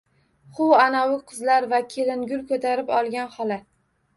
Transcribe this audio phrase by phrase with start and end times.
[0.63, 3.63] U manavi qizlar va kelingul ko’tarib olgan xola.